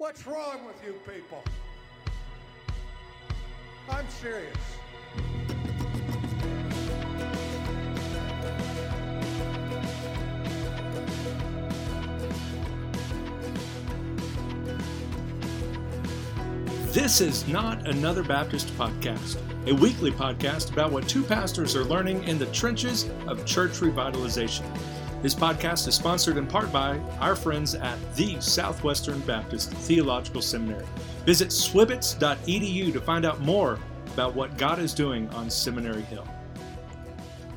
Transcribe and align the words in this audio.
What's 0.00 0.26
wrong 0.26 0.64
with 0.66 0.82
you 0.82 0.94
people? 1.06 1.44
I'm 3.90 4.08
serious. 4.08 4.56
This 16.94 17.20
is 17.20 17.46
not 17.46 17.86
another 17.86 18.22
Baptist 18.22 18.68
podcast, 18.78 19.36
a 19.68 19.74
weekly 19.74 20.10
podcast 20.10 20.72
about 20.72 20.92
what 20.92 21.06
two 21.10 21.22
pastors 21.22 21.76
are 21.76 21.84
learning 21.84 22.24
in 22.24 22.38
the 22.38 22.46
trenches 22.46 23.04
of 23.26 23.44
church 23.44 23.72
revitalization. 23.72 24.64
This 25.22 25.34
podcast 25.34 25.86
is 25.88 25.94
sponsored 25.94 26.36
in 26.36 26.46
part 26.46 26.72
by 26.72 26.98
our 27.20 27.36
friends 27.36 27.74
at 27.74 27.98
the 28.16 28.40
Southwestern 28.40 29.20
Baptist 29.20 29.70
Theological 29.70 30.42
Seminary. 30.42 30.86
Visit 31.26 31.48
swibbits.edu 31.48 32.92
to 32.92 33.00
find 33.00 33.24
out 33.24 33.40
more 33.40 33.78
about 34.12 34.34
what 34.34 34.56
God 34.56 34.78
is 34.78 34.94
doing 34.94 35.28
on 35.30 35.50
Seminary 35.50 36.02
Hill. 36.02 36.26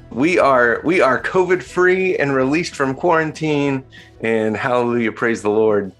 We 0.10 0.38
are 0.38 0.82
we 0.84 1.02
are 1.02 1.22
COVID 1.22 1.64
free 1.64 2.18
and 2.18 2.36
released 2.36 2.76
from 2.76 2.94
quarantine, 2.94 3.84
and 4.22 4.56
hallelujah, 4.56 5.12
praise 5.12 5.42
the 5.42 5.50
Lord. 5.50 5.92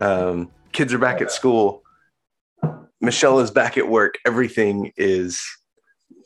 Um, 0.00 0.50
kids 0.72 0.92
are 0.92 0.98
back 0.98 1.20
at 1.20 1.30
school 1.30 1.80
Michelle 3.00 3.40
is 3.40 3.50
back 3.50 3.78
at 3.78 3.88
work. 3.88 4.18
Everything 4.26 4.92
is 4.96 5.42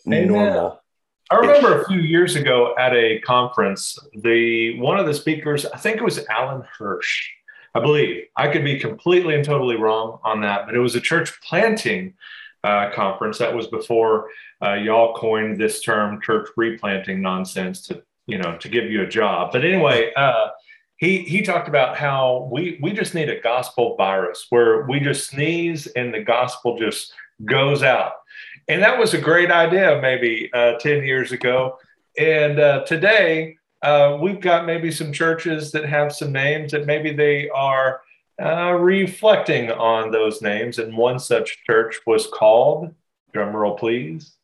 Amen. 0.06 0.28
normal. 0.28 0.80
I 1.30 1.36
remember 1.36 1.80
a 1.80 1.86
few 1.86 2.00
years 2.00 2.36
ago 2.36 2.74
at 2.78 2.92
a 2.94 3.18
conference, 3.20 3.98
the 4.14 4.78
one 4.78 4.98
of 4.98 5.06
the 5.06 5.14
speakers, 5.14 5.64
I 5.64 5.78
think 5.78 5.96
it 5.96 6.04
was 6.04 6.24
Alan 6.26 6.62
Hirsch, 6.78 7.30
I 7.74 7.80
believe. 7.80 8.24
I 8.36 8.48
could 8.48 8.62
be 8.62 8.78
completely 8.78 9.34
and 9.34 9.44
totally 9.44 9.76
wrong 9.76 10.18
on 10.22 10.42
that, 10.42 10.66
but 10.66 10.74
it 10.74 10.80
was 10.80 10.94
a 10.94 11.00
church 11.00 11.32
planting 11.40 12.14
uh, 12.62 12.90
conference. 12.94 13.38
That 13.38 13.54
was 13.54 13.68
before 13.68 14.28
uh, 14.62 14.74
y'all 14.74 15.14
coined 15.14 15.58
this 15.58 15.82
term, 15.82 16.20
church 16.20 16.48
replanting 16.56 17.22
nonsense, 17.22 17.86
to 17.86 18.02
you 18.26 18.38
know 18.38 18.58
to 18.58 18.68
give 18.68 18.90
you 18.90 19.02
a 19.02 19.06
job. 19.06 19.50
But 19.50 19.64
anyway, 19.64 20.12
uh, 20.14 20.48
he 20.96 21.18
he 21.20 21.40
talked 21.40 21.68
about 21.68 21.96
how 21.96 22.48
we 22.52 22.78
we 22.82 22.92
just 22.92 23.14
need 23.14 23.30
a 23.30 23.40
gospel 23.40 23.96
virus 23.96 24.46
where 24.50 24.86
we 24.86 25.00
just 25.00 25.30
sneeze 25.30 25.86
and 25.86 26.12
the 26.12 26.22
gospel 26.22 26.78
just 26.78 27.14
goes 27.44 27.82
out 27.82 28.12
and 28.68 28.82
that 28.82 28.98
was 28.98 29.14
a 29.14 29.20
great 29.20 29.50
idea 29.50 29.98
maybe 30.00 30.50
uh, 30.52 30.74
10 30.78 31.04
years 31.04 31.32
ago 31.32 31.78
and 32.18 32.58
uh, 32.58 32.84
today 32.84 33.56
uh, 33.82 34.16
we've 34.20 34.40
got 34.40 34.64
maybe 34.64 34.90
some 34.90 35.12
churches 35.12 35.72
that 35.72 35.84
have 35.84 36.12
some 36.12 36.32
names 36.32 36.72
that 36.72 36.86
maybe 36.86 37.12
they 37.12 37.48
are 37.50 38.00
uh, 38.42 38.72
reflecting 38.72 39.70
on 39.70 40.10
those 40.10 40.42
names 40.42 40.78
and 40.78 40.96
one 40.96 41.18
such 41.18 41.62
church 41.64 42.00
was 42.06 42.26
called 42.26 42.94
drumroll 43.34 43.78
please 43.78 44.36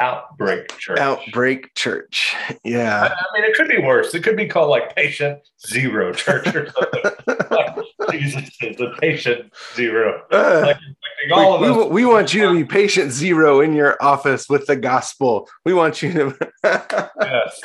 Outbreak 0.00 0.76
Church. 0.78 0.98
Outbreak 0.98 1.74
Church. 1.74 2.34
Yeah. 2.64 3.04
I, 3.04 3.06
I, 3.06 3.40
mean, 3.40 3.48
it 3.48 3.54
could 3.54 3.68
be 3.68 3.78
worse. 3.78 4.12
It 4.14 4.24
could 4.24 4.36
be 4.36 4.48
called 4.48 4.68
like 4.68 4.96
Patient 4.96 5.38
Zero 5.64 6.12
Church 6.12 6.52
or 6.56 6.68
something. 6.72 7.36
like 7.52 7.76
Jesus 8.12 8.50
is 8.60 8.80
a 8.80 8.90
patient 9.00 9.52
zero. 9.74 10.22
Uh, 10.30 10.62
like, 10.66 10.76
all 11.32 11.60
we, 11.60 11.70
we, 11.70 11.84
we, 11.86 12.04
want 12.04 12.34
you 12.34 12.42
to 12.42 12.52
be 12.52 12.64
patient 12.64 13.12
zero 13.12 13.60
in 13.60 13.74
your 13.74 13.96
office 14.02 14.48
with 14.48 14.66
the 14.66 14.76
gospel. 14.76 15.48
We 15.64 15.72
want 15.72 16.02
you 16.02 16.12
to. 16.12 16.52
yes. 17.20 17.60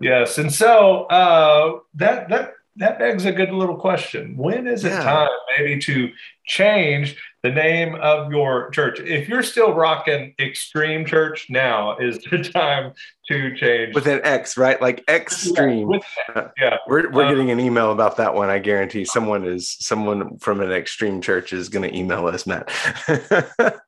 Yes. 0.00 0.38
And 0.38 0.52
so 0.52 1.04
uh, 1.04 1.78
that, 1.94 2.28
that, 2.28 2.53
that 2.76 2.98
begs 2.98 3.24
a 3.24 3.32
good 3.32 3.52
little 3.52 3.76
question. 3.76 4.36
When 4.36 4.66
is 4.66 4.84
it 4.84 4.90
time 4.90 5.28
maybe 5.56 5.80
to 5.82 6.10
change 6.46 7.16
the 7.42 7.50
name 7.50 7.94
of 7.96 8.32
your 8.32 8.70
church? 8.70 8.98
If 9.00 9.28
you're 9.28 9.44
still 9.44 9.74
rocking 9.74 10.34
Extreme 10.40 11.06
Church, 11.06 11.46
now 11.48 11.96
is 11.98 12.18
the 12.18 12.38
time 12.54 12.92
to 13.28 13.54
change. 13.56 13.94
With 13.94 14.06
an 14.06 14.20
X, 14.24 14.56
right? 14.56 14.80
Like 14.80 15.04
extreme. 15.08 16.00
Yeah. 16.34 16.48
yeah. 16.58 16.76
We're, 16.88 17.10
we're 17.10 17.24
um, 17.24 17.30
getting 17.30 17.50
an 17.50 17.60
email 17.60 17.92
about 17.92 18.16
that 18.16 18.34
one. 18.34 18.50
I 18.50 18.58
guarantee 18.58 19.04
someone 19.04 19.46
is 19.46 19.76
someone 19.78 20.38
from 20.38 20.60
an 20.60 20.72
extreme 20.72 21.20
church 21.20 21.52
is 21.52 21.68
going 21.68 21.88
to 21.88 21.96
email 21.96 22.26
us, 22.26 22.46
Matt. 22.46 22.70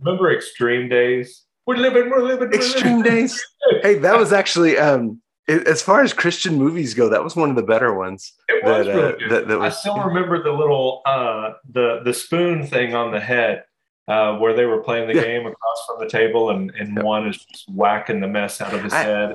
Remember 0.00 0.32
Extreme 0.32 0.90
Days? 0.90 1.42
We're 1.66 1.76
living, 1.76 2.08
we're 2.08 2.22
living, 2.22 2.50
we're 2.50 2.54
Extreme 2.54 2.98
living. 2.98 3.12
Days. 3.12 3.44
hey, 3.82 3.98
that 3.98 4.16
was 4.16 4.32
actually 4.32 4.78
um 4.78 5.20
as 5.48 5.82
far 5.82 6.02
as 6.02 6.12
Christian 6.12 6.56
movies 6.56 6.94
go, 6.94 7.08
that 7.08 7.24
was 7.24 7.34
one 7.34 7.50
of 7.50 7.56
the 7.56 7.62
better 7.62 7.94
ones. 7.94 8.34
It 8.48 8.64
was 8.64 8.86
that, 8.86 8.94
really 8.94 9.24
uh, 9.24 9.28
that, 9.30 9.48
that 9.48 9.58
was, 9.58 9.74
I 9.74 9.78
still 9.78 9.98
remember 10.04 10.42
the 10.42 10.52
little 10.52 11.02
uh, 11.06 11.52
the 11.70 12.00
the 12.04 12.12
spoon 12.12 12.66
thing 12.66 12.94
on 12.94 13.12
the 13.12 13.20
head 13.20 13.64
uh, 14.08 14.36
where 14.36 14.54
they 14.54 14.66
were 14.66 14.82
playing 14.82 15.08
the 15.08 15.14
yeah. 15.14 15.22
game 15.22 15.46
across 15.46 15.86
from 15.86 16.00
the 16.00 16.08
table, 16.08 16.50
and, 16.50 16.70
and 16.72 16.96
yep. 16.96 17.04
one 17.04 17.26
is 17.26 17.44
just 17.44 17.68
whacking 17.70 18.20
the 18.20 18.28
mess 18.28 18.60
out 18.60 18.74
of 18.74 18.84
his 18.84 18.92
I, 18.92 19.02
head. 19.02 19.34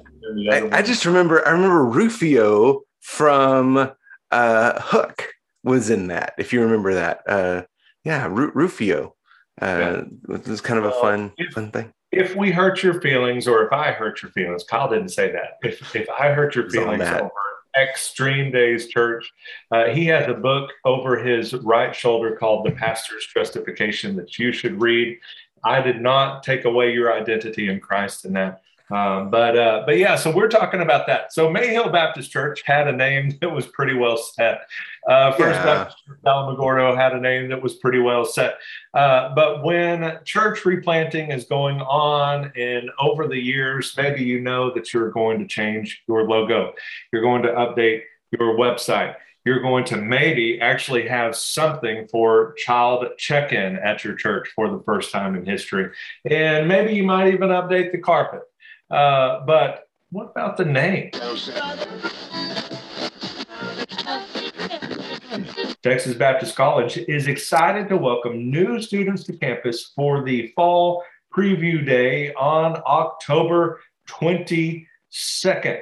I, 0.52 0.70
I, 0.80 0.82
just 0.84 1.06
remember 1.06 1.46
I 1.48 1.52
remember 1.52 1.84
Rufio 1.84 2.82
from 3.02 3.92
uh, 4.32 4.82
Hook 4.82 5.30
was 5.64 5.90
in 5.90 6.08
that. 6.08 6.34
If 6.38 6.54
you 6.54 6.62
remember 6.62 6.94
that, 6.94 7.22
uh, 7.28 7.64
yeah, 8.04 8.28
Ru- 8.28 8.52
Rufio. 8.54 9.16
Uh, 9.62 10.04
yeah. 10.28 10.40
Was 10.48 10.62
kind 10.62 10.80
of 10.80 10.86
a 10.86 10.92
fun 10.94 11.32
if, 11.38 11.54
fun 11.54 11.70
thing 11.70 11.94
if 12.14 12.36
we 12.36 12.52
hurt 12.52 12.84
your 12.84 13.02
feelings 13.02 13.48
or 13.48 13.66
if 13.66 13.74
I 13.74 13.92
hurt 13.92 14.22
your 14.22 14.32
feelings, 14.32 14.64
Kyle 14.64 14.90
didn't 14.90 15.10
say 15.10 15.32
that. 15.32 15.58
If, 15.64 15.96
if 15.96 16.10
I 16.10 16.32
hurt 16.32 16.56
your 16.56 16.70
feelings 16.70 17.04
over 17.04 17.32
Extreme 17.80 18.52
Days 18.52 18.88
Church, 18.88 19.32
uh, 19.72 19.86
he 19.86 20.06
has 20.08 20.28
a 20.28 20.34
book 20.34 20.72
over 20.86 21.18
his 21.18 21.54
right 21.54 21.96
shoulder 21.96 22.36
called 22.36 22.66
The 22.66 22.72
Pastor's 22.72 23.28
Justification 23.34 24.16
that 24.18 24.38
you 24.38 24.52
should 24.52 24.80
read. 24.82 25.20
I 25.64 25.82
did 25.82 26.02
not 26.02 26.44
take 26.44 26.66
away 26.66 26.94
your 26.94 27.14
identity 27.14 27.70
in 27.70 27.80
Christ 27.80 28.26
in 28.26 28.34
that. 28.34 28.62
Um, 28.92 29.30
but 29.30 29.58
uh, 29.58 29.84
but 29.86 29.98
yeah, 29.98 30.16
so 30.16 30.30
we're 30.30 30.50
talking 30.50 30.82
about 30.82 31.08
that. 31.08 31.34
So 31.34 31.50
Mayhill 31.50 31.92
Baptist 31.92 32.32
Church 32.32 32.62
had 32.66 32.88
a 32.88 32.92
name 32.92 33.38
that 33.42 33.50
was 33.50 33.66
pretty 33.68 33.94
well 33.94 34.18
set. 34.18 34.62
Uh, 35.08 35.32
First 35.32 35.60
yeah. 35.60 35.66
Baptist 35.66 35.98
Alamogordo 36.26 36.96
had 36.96 37.14
a 37.14 37.20
name 37.20 37.50
that 37.50 37.62
was 37.62 37.76
pretty 37.76 38.00
well 38.00 38.26
set. 38.26 38.58
Uh, 38.94 39.34
but 39.34 39.64
when 39.64 40.20
church 40.26 40.66
replanting 40.66 41.32
is 41.32 41.46
going 41.46 41.80
on, 41.82 42.52
and 42.56 42.90
over 43.00 43.28
the 43.28 43.40
years, 43.40 43.94
maybe 43.98 44.24
you 44.24 44.40
know 44.40 44.74
that 44.74 44.94
you're 44.94 45.12
going 45.12 45.40
to 45.40 45.48
change 45.48 46.04
your 46.08 46.28
logo, 46.28 46.74
you're 47.12 47.22
going 47.22 47.42
to 47.44 47.50
update 47.50 48.02
your 48.32 48.56
website. 48.58 49.16
You're 49.46 49.60
going 49.60 49.84
to 49.86 49.98
maybe 49.98 50.62
actually 50.62 51.08
have 51.10 51.36
something 51.36 52.08
for 52.08 52.54
child 52.58 53.06
check 53.18 53.52
in 53.52 53.76
at 53.76 54.04
your 54.06 54.16
church 54.16 54.50
for 54.56 54.70
the 54.70 54.82
first 54.86 55.12
time 55.12 55.36
in 55.36 55.46
history. 55.46 55.90
And 56.24 56.68
maybe 56.68 56.94
you 56.94 57.04
might 57.04 57.34
even 57.34 57.50
update 57.50 57.92
the 57.92 57.98
carpet. 57.98 58.44
Uh, 58.90 59.46
but 59.46 59.88
what 60.12 60.32
about 60.32 60.58
the 60.58 60.66
name? 60.66 61.12
Texas 65.82 66.14
Baptist 66.14 66.56
College 66.56 66.98
is 66.98 67.28
excited 67.28 67.90
to 67.90 67.98
welcome 67.98 68.50
new 68.50 68.82
students 68.82 69.26
to 69.26 69.34
campus 69.34 69.92
for 69.96 70.24
the 70.24 70.54
fall 70.56 71.04
preview 71.36 71.86
day 71.86 72.34
on 72.36 72.82
October 72.86 73.82
22nd. 74.08 75.82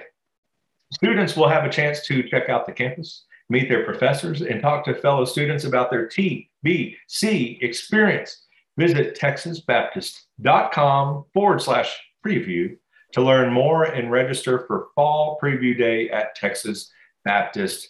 Students 0.93 1.35
will 1.35 1.49
have 1.49 1.65
a 1.65 1.69
chance 1.69 2.03
to 2.07 2.27
check 2.29 2.49
out 2.49 2.65
the 2.65 2.71
campus, 2.71 3.25
meet 3.49 3.69
their 3.69 3.83
professors, 3.83 4.41
and 4.41 4.59
talk 4.61 4.85
to 4.85 4.95
fellow 4.95 5.25
students 5.25 5.65
about 5.65 5.91
their 5.91 6.07
TBC 6.07 7.61
experience. 7.61 8.45
Visit 8.77 9.19
texasbaptist.com 9.19 11.25
forward 11.33 11.61
slash 11.61 11.99
preview 12.25 12.77
to 13.13 13.21
learn 13.21 13.51
more 13.51 13.83
and 13.83 14.11
register 14.11 14.65
for 14.67 14.87
Fall 14.95 15.39
Preview 15.41 15.77
Day 15.77 16.09
at 16.09 16.35
Texas 16.35 16.91
Baptist 17.23 17.89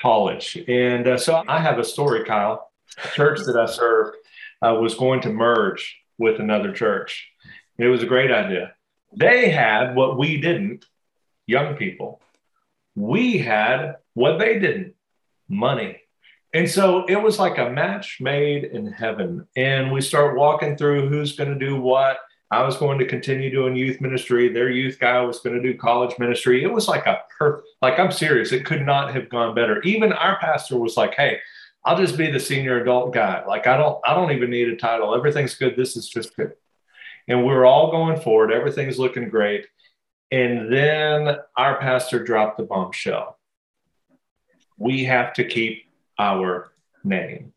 College. 0.00 0.62
And 0.68 1.06
uh, 1.06 1.18
so 1.18 1.42
I 1.46 1.60
have 1.60 1.78
a 1.78 1.84
story, 1.84 2.24
Kyle. 2.24 2.70
A 3.04 3.08
church 3.08 3.40
that 3.46 3.56
I 3.56 3.66
served 3.66 4.16
uh, 4.62 4.74
was 4.80 4.94
going 4.94 5.20
to 5.22 5.30
merge 5.30 5.96
with 6.18 6.40
another 6.40 6.72
church. 6.72 7.28
It 7.78 7.88
was 7.88 8.02
a 8.02 8.06
great 8.06 8.30
idea. 8.30 8.74
They 9.16 9.50
had 9.50 9.94
what 9.94 10.18
we 10.18 10.40
didn't, 10.40 10.84
young 11.46 11.76
people. 11.76 12.20
We 12.94 13.38
had 13.38 13.96
what 14.14 14.38
they 14.38 14.58
didn't, 14.58 14.94
money. 15.48 16.00
And 16.52 16.70
so 16.70 17.04
it 17.06 17.20
was 17.20 17.38
like 17.38 17.58
a 17.58 17.70
match 17.70 18.18
made 18.20 18.64
in 18.64 18.92
heaven. 18.92 19.48
And 19.56 19.90
we 19.90 20.00
start 20.00 20.36
walking 20.36 20.76
through 20.76 21.08
who's 21.08 21.36
going 21.36 21.50
to 21.50 21.66
do 21.66 21.80
what 21.80 22.18
I 22.50 22.62
was 22.62 22.76
going 22.76 22.98
to 22.98 23.06
continue 23.06 23.50
doing 23.50 23.74
youth 23.74 24.00
ministry. 24.00 24.48
Their 24.48 24.70
youth 24.70 24.98
guy 25.00 25.20
was 25.22 25.40
going 25.40 25.56
to 25.56 25.62
do 25.62 25.76
college 25.76 26.18
ministry. 26.18 26.62
It 26.62 26.72
was 26.72 26.88
like 26.88 27.06
a 27.06 27.22
perfect, 27.38 27.66
like 27.82 27.98
I'm 27.98 28.12
serious. 28.12 28.52
It 28.52 28.64
could 28.64 28.84
not 28.84 29.12
have 29.14 29.28
gone 29.28 29.54
better. 29.54 29.82
Even 29.82 30.12
our 30.12 30.38
pastor 30.38 30.78
was 30.78 30.96
like, 30.96 31.14
"Hey, 31.14 31.38
I'll 31.84 31.96
just 31.96 32.16
be 32.16 32.30
the 32.30 32.40
senior 32.40 32.80
adult 32.80 33.12
guy. 33.12 33.44
Like 33.46 33.66
I 33.66 33.76
don't, 33.76 33.98
I 34.06 34.14
don't 34.14 34.32
even 34.32 34.50
need 34.50 34.68
a 34.68 34.76
title. 34.76 35.14
Everything's 35.14 35.54
good. 35.54 35.76
This 35.76 35.96
is 35.96 36.08
just 36.08 36.36
good." 36.36 36.52
And 37.26 37.44
we're 37.46 37.64
all 37.64 37.90
going 37.90 38.20
forward. 38.20 38.52
Everything's 38.52 38.98
looking 38.98 39.28
great. 39.30 39.66
And 40.30 40.72
then 40.72 41.36
our 41.56 41.78
pastor 41.78 42.22
dropped 42.22 42.58
the 42.58 42.64
bombshell. 42.64 43.38
We 44.76 45.04
have 45.04 45.32
to 45.34 45.44
keep 45.44 45.84
our 46.18 46.72
name. 47.02 47.52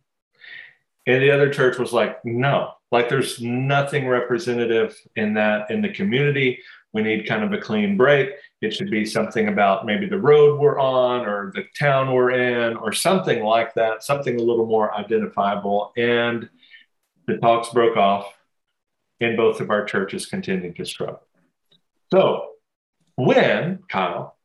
And 1.05 1.23
the 1.23 1.31
other 1.31 1.49
church 1.49 1.77
was 1.77 1.93
like, 1.93 2.23
no, 2.25 2.73
like 2.91 3.09
there's 3.09 3.41
nothing 3.41 4.07
representative 4.07 4.97
in 5.15 5.33
that 5.33 5.69
in 5.69 5.81
the 5.81 5.89
community. 5.89 6.59
We 6.93 7.01
need 7.01 7.27
kind 7.27 7.43
of 7.43 7.53
a 7.53 7.59
clean 7.59 7.97
break. 7.97 8.29
It 8.61 8.73
should 8.73 8.89
be 8.89 9.05
something 9.05 9.49
about 9.49 9.85
maybe 9.85 10.07
the 10.07 10.19
road 10.19 10.59
we're 10.59 10.79
on 10.79 11.25
or 11.25 11.51
the 11.53 11.65
town 11.77 12.11
we're 12.13 12.31
in 12.31 12.75
or 12.77 12.91
something 12.93 13.43
like 13.43 13.73
that, 13.75 14.03
something 14.03 14.39
a 14.39 14.43
little 14.43 14.65
more 14.65 14.95
identifiable. 14.95 15.91
And 15.97 16.49
the 17.27 17.37
talks 17.37 17.69
broke 17.69 17.97
off, 17.97 18.33
and 19.19 19.35
both 19.35 19.59
of 19.59 19.69
our 19.69 19.85
churches 19.85 20.25
continued 20.25 20.75
to 20.77 20.85
struggle. 20.85 21.21
So, 22.11 22.51
when, 23.15 23.79
Kyle, 23.89 24.37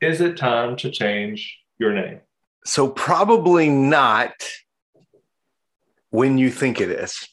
is 0.00 0.20
it 0.20 0.36
time 0.36 0.76
to 0.76 0.90
change 0.90 1.58
your 1.78 1.94
name? 1.94 2.20
So, 2.64 2.88
probably 2.88 3.70
not 3.70 4.34
when 6.10 6.36
you 6.36 6.50
think 6.50 6.80
it 6.80 6.90
is, 6.90 7.26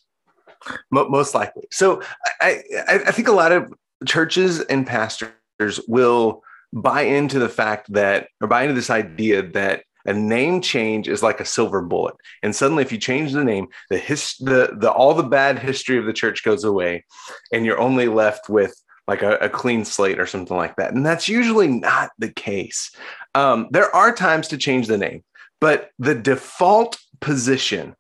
most 0.92 1.34
likely. 1.34 1.64
So, 1.72 2.02
I, 2.42 2.64
I, 2.88 3.12
think 3.12 3.28
a 3.28 3.34
lot 3.34 3.52
of 3.52 3.74
churches 4.06 4.60
and 4.62 4.86
pastors 4.86 5.80
will 5.88 6.44
buy 6.72 7.02
into 7.02 7.40
the 7.40 7.50
fact 7.50 7.92
that, 7.94 8.28
or 8.42 8.48
buy 8.48 8.64
into 8.64 8.74
this 8.74 8.90
idea 8.90 9.44
that 9.52 9.84
a 10.06 10.14
name 10.14 10.62
change 10.62 11.08
is 11.08 11.24
like 11.24 11.40
a 11.40 11.46
silver 11.46 11.82
bullet. 11.82 12.16
And 12.42 12.56
suddenly 12.56 12.84
if 12.84 12.92
you 12.92 12.98
change 12.98 13.32
the 13.32 13.44
name 13.44 13.68
the 13.90 13.98
his 13.98 14.36
the, 14.40 14.76
the 14.78 14.92
all 14.92 15.14
the 15.14 15.24
bad 15.24 15.60
history 15.60 15.98
of 15.98 16.06
the 16.06 16.12
church 16.12 16.44
goes 16.44 16.66
away 16.66 17.06
and 17.54 17.66
you're 17.66 17.80
only 17.80 18.08
left 18.08 18.50
with 18.50 18.76
like 19.08 19.22
a, 19.22 19.36
a 19.38 19.50
clean 19.50 19.86
slate 19.86 20.20
or 20.20 20.26
something 20.26 20.58
like 20.58 20.76
that. 20.76 20.94
And 20.94 21.06
that's 21.06 21.30
usually 21.30 21.68
not 21.70 22.12
the 22.20 22.32
case. 22.32 22.92
Um, 23.34 23.68
there 23.72 23.94
are 23.96 24.14
times 24.14 24.50
to 24.50 24.58
change 24.58 24.88
the 24.88 24.98
name 24.98 25.24
but 25.64 25.92
the 25.98 26.14
default 26.14 27.00
position 27.22 27.96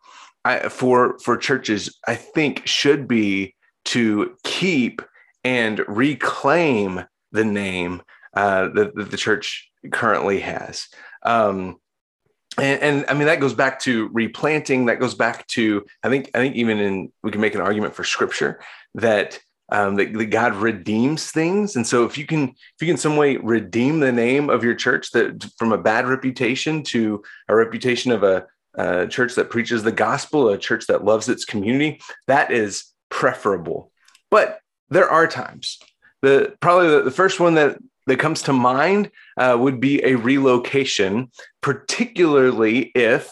I, 0.45 0.69
for 0.69 1.17
for 1.19 1.37
churches 1.37 1.97
i 2.07 2.15
think 2.15 2.67
should 2.67 3.07
be 3.07 3.55
to 3.85 4.35
keep 4.43 5.01
and 5.43 5.83
reclaim 5.87 7.03
the 7.31 7.45
name 7.45 8.01
uh, 8.33 8.69
that, 8.69 8.95
that, 8.95 9.11
the 9.11 9.17
church 9.17 9.69
currently 9.91 10.39
has. 10.39 10.87
Um, 11.23 11.77
and, 12.57 12.81
and, 12.81 13.05
I 13.07 13.13
mean 13.13 13.25
that 13.27 13.39
goes 13.39 13.53
back 13.53 13.79
to 13.81 14.09
replanting. 14.09 14.85
That 14.85 14.99
goes 14.99 15.15
back 15.15 15.47
to 15.47 15.85
I 16.03 16.09
think 16.09 16.29
I 16.35 16.39
think 16.39 16.55
even 16.55 16.79
in 16.79 17.11
we 17.23 17.31
can 17.31 17.41
make 17.41 17.55
an 17.55 17.61
argument 17.61 17.95
for 17.95 18.03
Scripture 18.03 18.61
that 18.93 19.39
um, 19.71 19.95
that, 19.95 20.13
that, 20.13 20.25
God 20.27 20.53
redeems 20.55 21.31
things. 21.31 21.75
And 21.75 21.87
so 21.87 22.05
if 22.05 22.15
you 22.15 22.27
can 22.27 22.49
if 22.49 22.81
you 22.81 22.87
can 22.87 22.97
some 22.97 23.17
way 23.17 23.37
redeem 23.37 23.99
the 23.99 24.11
name 24.11 24.51
of 24.51 24.63
your 24.63 24.75
church 24.75 25.09
that 25.11 25.49
from 25.57 25.71
a 25.71 25.79
bad 25.79 26.07
reputation 26.07 26.83
to 26.83 27.23
a 27.49 27.55
reputation 27.55 28.11
of 28.11 28.21
a, 28.21 28.45
a 28.75 29.07
church 29.07 29.35
that 29.35 29.49
preaches 29.49 29.83
the 29.83 29.91
gospel, 29.91 30.49
a 30.49 30.57
church 30.57 30.87
that 30.87 31.03
loves 31.03 31.29
its 31.29 31.45
community, 31.45 32.01
that 32.27 32.51
is 32.51 32.85
preferable. 33.09 33.91
But 34.31 34.59
there 34.89 35.09
are 35.09 35.27
times 35.27 35.79
the 36.23 36.55
probably 36.59 36.89
the, 36.89 37.03
the 37.03 37.11
first 37.11 37.39
one 37.39 37.53
that 37.55 37.77
that 38.07 38.17
comes 38.17 38.41
to 38.43 38.53
mind 38.53 39.11
uh, 39.37 39.55
would 39.59 39.79
be 39.79 40.03
a 40.03 40.15
relocation, 40.15 41.29
particularly 41.61 42.91
if 42.95 43.29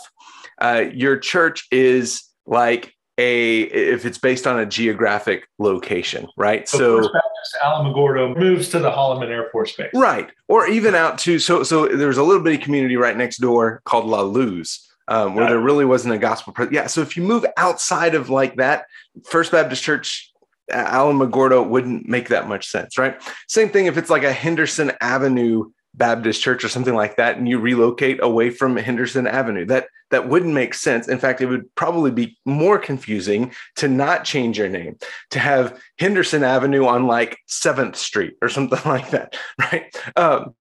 uh, 0.62 0.86
your 0.94 1.18
church 1.18 1.68
is 1.72 2.24
like 2.46 2.94
a 3.18 3.62
if 3.62 4.06
it's 4.06 4.18
based 4.18 4.46
on 4.46 4.60
a 4.60 4.66
geographic 4.66 5.48
location, 5.58 6.28
right? 6.38 6.68
So, 6.68 7.02
so 7.02 7.14
Baptist 7.14 7.58
Alamogordo 7.64 8.38
moves 8.38 8.70
to 8.70 8.80
the 8.80 8.92
Holloman 8.92 9.30
Air 9.30 9.50
Force 9.52 9.76
Base, 9.76 9.92
right? 9.94 10.30
Or 10.48 10.68
even 10.68 10.96
out 10.96 11.18
to 11.20 11.40
so 11.40 11.64
so 11.64 11.88
there's 11.88 12.18
a 12.18 12.24
little 12.24 12.44
bitty 12.44 12.58
community 12.58 12.98
right 12.98 13.18
next 13.18 13.38
door 13.38 13.82
called 13.86 14.06
La 14.06 14.22
Luz. 14.22 14.88
Um, 15.12 15.36
where 15.36 15.50
there 15.50 15.60
really 15.60 15.84
wasn't 15.84 16.14
a 16.14 16.18
gospel. 16.18 16.54
Pre- 16.54 16.70
yeah, 16.72 16.88
so 16.88 17.02
if 17.02 17.18
you 17.18 17.24
move 17.24 17.46
outside 17.58 18.16
of 18.16 18.30
like 18.30 18.56
that, 18.56 18.86
First 19.26 19.52
Baptist 19.52 19.84
Church 19.84 20.32
Alan 20.72 21.18
Alamogordo 21.18 21.68
wouldn't 21.68 22.08
make 22.08 22.30
that 22.30 22.48
much 22.48 22.68
sense, 22.68 22.98
right? 22.98 23.22
Same 23.48 23.70
thing 23.70 23.88
if 23.88 23.98
it's 23.98 24.10
like 24.10 24.24
a 24.24 24.32
Henderson 24.32 24.94
Avenue 25.02 25.72
Baptist 25.94 26.42
church 26.42 26.64
or 26.64 26.70
something 26.70 26.96
like 26.96 27.18
that, 27.18 27.38
and 27.38 27.48
you 27.50 27.60
relocate 27.60 28.24
away 28.24 28.50
from 28.50 28.78
Henderson 28.78 29.28
Avenue. 29.28 29.66
That 29.66 29.88
that 30.12 30.30
wouldn't 30.30 30.54
make 30.54 30.74
sense. 30.74 31.10
In 31.10 31.20
fact, 31.20 31.42
it 31.42 31.48
would 31.48 31.74
probably 31.76 32.12
be 32.12 32.38
more 32.46 32.80
confusing 32.80 33.52
to 33.76 33.90
not 33.90 34.24
change 34.24 34.58
your 34.58 34.70
name, 34.70 34.98
to 35.32 35.40
have 35.40 35.82
Henderson 36.00 36.44
Avenue 36.44 36.86
on 36.86 37.08
like 37.08 37.38
Seventh 37.48 37.98
Street 37.98 38.36
or 38.42 38.48
something 38.48 38.80
like 38.86 39.10
that, 39.10 39.36
right? 39.60 39.94
Um, 40.16 40.56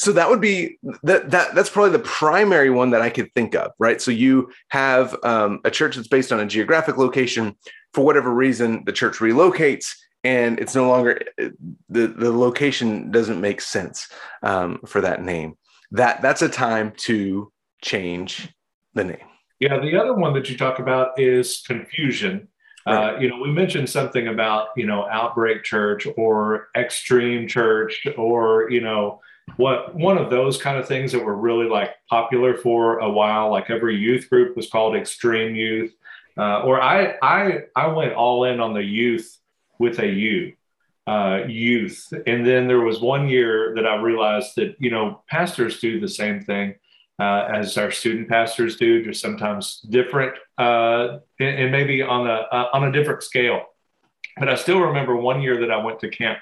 so 0.00 0.12
that 0.12 0.30
would 0.30 0.40
be 0.40 0.78
that 1.02 1.30
that 1.30 1.54
that's 1.54 1.68
probably 1.68 1.92
the 1.92 1.98
primary 1.98 2.70
one 2.70 2.88
that 2.90 3.02
I 3.02 3.10
could 3.10 3.30
think 3.34 3.54
of, 3.54 3.72
right? 3.78 4.00
So 4.00 4.10
you 4.10 4.50
have 4.68 5.14
um, 5.22 5.60
a 5.62 5.70
church 5.70 5.96
that's 5.96 6.08
based 6.08 6.32
on 6.32 6.40
a 6.40 6.46
geographic 6.46 6.96
location. 6.96 7.54
For 7.92 8.02
whatever 8.02 8.32
reason, 8.32 8.84
the 8.86 8.92
church 8.92 9.18
relocates, 9.18 9.92
and 10.24 10.58
it's 10.58 10.74
no 10.74 10.88
longer 10.88 11.20
the 11.36 12.06
the 12.06 12.32
location 12.32 13.10
doesn't 13.10 13.42
make 13.42 13.60
sense 13.60 14.08
um, 14.42 14.80
for 14.86 15.02
that 15.02 15.22
name. 15.22 15.58
That 15.90 16.22
that's 16.22 16.40
a 16.40 16.48
time 16.48 16.94
to 17.00 17.52
change 17.82 18.48
the 18.94 19.04
name. 19.04 19.26
Yeah, 19.58 19.78
the 19.80 20.00
other 20.00 20.14
one 20.14 20.32
that 20.32 20.48
you 20.48 20.56
talk 20.56 20.78
about 20.78 21.20
is 21.20 21.62
confusion. 21.66 22.48
Right. 22.86 23.16
Uh, 23.16 23.18
you 23.18 23.28
know, 23.28 23.36
we 23.36 23.52
mentioned 23.52 23.90
something 23.90 24.28
about 24.28 24.68
you 24.76 24.86
know 24.86 25.06
outbreak 25.10 25.62
church 25.62 26.06
or 26.16 26.68
extreme 26.74 27.46
church 27.46 28.06
or 28.16 28.70
you 28.70 28.80
know 28.80 29.20
what 29.56 29.94
one 29.94 30.16
of 30.16 30.30
those 30.30 30.60
kind 30.60 30.78
of 30.78 30.86
things 30.86 31.12
that 31.12 31.24
were 31.24 31.36
really 31.36 31.68
like 31.68 31.90
popular 32.08 32.56
for 32.56 32.98
a 32.98 33.10
while 33.10 33.50
like 33.50 33.70
every 33.70 33.96
youth 33.96 34.28
group 34.30 34.56
was 34.56 34.68
called 34.68 34.96
extreme 34.96 35.54
youth 35.54 35.92
uh, 36.38 36.62
or 36.62 36.80
i 36.80 37.14
i 37.22 37.58
i 37.76 37.86
went 37.86 38.12
all 38.14 38.44
in 38.44 38.60
on 38.60 38.74
the 38.74 38.82
youth 38.82 39.38
with 39.78 39.98
a 39.98 40.06
u 40.06 40.52
uh, 41.10 41.44
youth. 41.48 42.12
And 42.26 42.46
then 42.46 42.68
there 42.68 42.80
was 42.80 43.00
one 43.00 43.28
year 43.28 43.74
that 43.74 43.86
i 43.86 43.96
realized 43.96 44.54
that 44.56 44.76
you 44.78 44.90
know 44.90 45.22
pastors 45.28 45.80
do 45.80 45.98
the 45.98 46.08
same 46.08 46.40
thing 46.40 46.74
uh, 47.18 47.48
as 47.52 47.76
our 47.76 47.90
student 47.90 48.28
pastors 48.28 48.76
do 48.76 49.04
just 49.04 49.20
sometimes 49.20 49.80
different 49.90 50.34
uh, 50.58 51.18
and, 51.40 51.72
maybe 51.72 52.00
on 52.02 52.26
a 52.26 52.46
uh, 52.52 52.68
on 52.72 52.84
a 52.84 52.92
different 52.92 53.22
scale. 53.22 53.64
But 54.38 54.48
i 54.48 54.54
still 54.54 54.80
remember 54.80 55.16
one 55.16 55.42
year 55.42 55.58
that 55.60 55.70
i 55.70 55.82
went 55.84 55.98
to 56.00 56.08
camp 56.08 56.38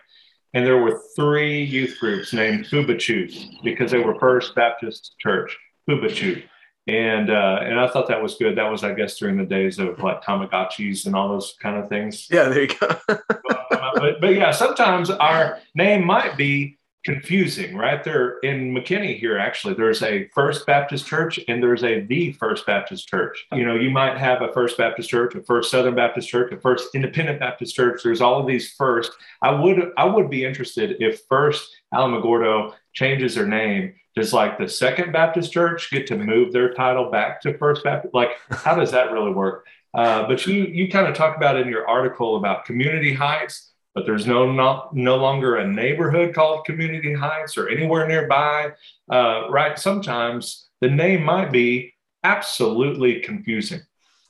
and 0.54 0.64
there 0.64 0.78
were 0.78 1.00
three 1.14 1.62
youth 1.62 1.98
groups 2.00 2.32
named 2.32 2.66
Fubachu 2.66 3.62
because 3.62 3.90
they 3.90 3.98
were 3.98 4.18
First 4.18 4.54
Baptist 4.54 5.14
Church, 5.18 5.56
Fubachu. 5.88 6.42
And 6.86 7.28
uh, 7.28 7.60
and 7.62 7.78
I 7.78 7.86
thought 7.88 8.08
that 8.08 8.22
was 8.22 8.36
good. 8.36 8.56
That 8.56 8.70
was, 8.70 8.82
I 8.82 8.94
guess, 8.94 9.18
during 9.18 9.36
the 9.36 9.44
days 9.44 9.78
of 9.78 9.98
like 9.98 10.22
Tamagotchis 10.22 11.04
and 11.04 11.14
all 11.14 11.28
those 11.28 11.54
kind 11.60 11.76
of 11.76 11.90
things. 11.90 12.28
Yeah, 12.30 12.44
there 12.48 12.62
you 12.62 12.68
go. 12.68 12.98
but, 13.08 14.20
but 14.22 14.34
yeah, 14.34 14.52
sometimes 14.52 15.10
our 15.10 15.58
name 15.74 16.06
might 16.06 16.38
be 16.38 16.77
confusing, 17.04 17.76
right? 17.76 18.02
There 18.02 18.38
in 18.40 18.74
McKinney 18.74 19.18
here, 19.18 19.38
actually, 19.38 19.74
there's 19.74 20.02
a 20.02 20.28
First 20.28 20.66
Baptist 20.66 21.06
Church 21.06 21.40
and 21.48 21.62
there's 21.62 21.84
a 21.84 22.00
the 22.00 22.32
First 22.32 22.66
Baptist 22.66 23.08
Church. 23.08 23.46
You 23.52 23.64
know, 23.64 23.76
you 23.76 23.90
might 23.90 24.18
have 24.18 24.42
a 24.42 24.52
First 24.52 24.76
Baptist 24.76 25.08
Church, 25.08 25.34
a 25.34 25.42
First 25.42 25.70
Southern 25.70 25.94
Baptist 25.94 26.28
Church, 26.28 26.52
a 26.52 26.60
First 26.60 26.94
Independent 26.94 27.40
Baptist 27.40 27.74
Church. 27.74 28.02
There's 28.02 28.20
all 28.20 28.40
of 28.40 28.46
these 28.46 28.72
first. 28.72 29.12
I 29.42 29.52
would 29.52 29.92
I 29.96 30.04
would 30.04 30.28
be 30.28 30.44
interested 30.44 30.96
if 31.00 31.22
First 31.28 31.74
Alamogordo 31.94 32.74
changes 32.92 33.34
their 33.34 33.46
name. 33.46 33.94
Does 34.16 34.32
like 34.32 34.58
the 34.58 34.68
Second 34.68 35.12
Baptist 35.12 35.52
Church 35.52 35.90
get 35.90 36.06
to 36.08 36.16
move 36.16 36.52
their 36.52 36.74
title 36.74 37.10
back 37.10 37.40
to 37.42 37.56
First 37.56 37.84
Baptist? 37.84 38.14
Like, 38.14 38.30
how 38.50 38.74
does 38.74 38.90
that 38.90 39.12
really 39.12 39.32
work? 39.32 39.66
Uh, 39.94 40.26
but 40.26 40.46
you 40.46 40.64
you 40.64 40.90
kind 40.90 41.06
of 41.06 41.14
talk 41.14 41.36
about 41.36 41.56
in 41.56 41.68
your 41.68 41.88
article 41.88 42.36
about 42.36 42.64
community 42.64 43.14
heights 43.14 43.72
but 43.94 44.06
there's 44.06 44.26
no 44.26 44.50
not, 44.50 44.94
no 44.94 45.16
longer 45.16 45.56
a 45.56 45.66
neighborhood 45.66 46.34
called 46.34 46.64
Community 46.64 47.14
Heights 47.14 47.56
or 47.56 47.68
anywhere 47.68 48.06
nearby. 48.06 48.72
Uh, 49.10 49.48
right? 49.50 49.78
Sometimes 49.78 50.68
the 50.80 50.90
name 50.90 51.24
might 51.24 51.50
be 51.50 51.94
absolutely 52.24 53.20
confusing. 53.20 53.80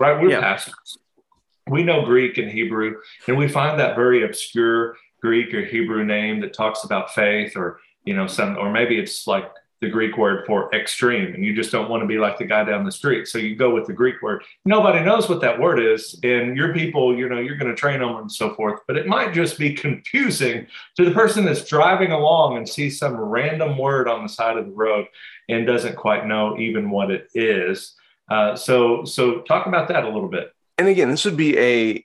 Right? 0.01 0.21
We're 0.21 0.31
yeah. 0.31 0.41
pastors. 0.41 0.99
We 1.69 1.83
know 1.83 2.05
Greek 2.05 2.39
and 2.39 2.51
Hebrew, 2.51 2.97
and 3.27 3.37
we 3.37 3.49
find 3.49 3.79
that 3.79 3.95
very 3.95 4.25
obscure 4.25 4.97
Greek 5.21 5.53
or 5.53 5.65
Hebrew 5.65 6.05
name 6.05 6.41
that 6.41 6.55
talks 6.55 6.85
about 6.85 7.13
faith, 7.13 7.57
or 7.57 7.81
you 8.05 8.15
know, 8.15 8.27
some, 8.27 8.57
or 8.57 8.71
maybe 8.71 8.99
it's 8.99 9.27
like 9.27 9.51
the 9.81 9.89
Greek 9.89 10.17
word 10.17 10.45
for 10.47 10.73
extreme, 10.75 11.35
and 11.35 11.45
you 11.45 11.55
just 11.55 11.71
don't 11.71 11.89
want 11.89 12.03
to 12.03 12.07
be 12.07 12.19
like 12.19 12.39
the 12.39 12.45
guy 12.45 12.65
down 12.65 12.85
the 12.85 12.93
street. 12.93 13.29
So 13.29 13.39
you 13.39 13.55
go 13.55 13.73
with 13.73 13.87
the 13.87 13.93
Greek 13.93 14.21
word. 14.23 14.43
Nobody 14.65 15.05
knows 15.05 15.29
what 15.29 15.41
that 15.43 15.59
word 15.59 15.79
is, 15.79 16.19
and 16.23 16.57
your 16.57 16.75
people, 16.75 17.17
you 17.17 17.29
know, 17.29 17.39
you're 17.39 17.57
going 17.57 17.71
to 17.71 17.81
train 17.81 18.01
them 18.01 18.17
and 18.17 18.31
so 18.31 18.55
forth. 18.55 18.81
But 18.87 18.97
it 18.97 19.07
might 19.07 19.33
just 19.33 19.59
be 19.59 19.75
confusing 19.75 20.67
to 20.97 21.05
the 21.05 21.13
person 21.13 21.45
that's 21.45 21.65
driving 21.65 22.13
along 22.13 22.57
and 22.57 22.69
sees 22.69 22.99
some 22.99 23.17
random 23.17 23.79
word 23.79 24.09
on 24.09 24.23
the 24.23 24.29
side 24.29 24.57
of 24.57 24.67
the 24.67 24.73
road 24.73 25.07
and 25.49 25.67
doesn't 25.67 25.97
quite 25.97 26.27
know 26.27 26.59
even 26.59 26.91
what 26.91 27.11
it 27.11 27.29
is. 27.35 27.95
Uh, 28.31 28.57
so, 28.57 29.05
so 29.05 29.41
talk 29.43 29.67
about 29.67 29.89
that 29.89 30.05
a 30.05 30.09
little 30.09 30.29
bit. 30.29 30.53
And 30.77 30.89
again, 30.89 31.09
this 31.09 31.25
would 31.25 31.37
be 31.37 31.59
a 31.59 32.05